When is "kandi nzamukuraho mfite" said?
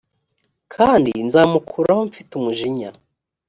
0.73-2.31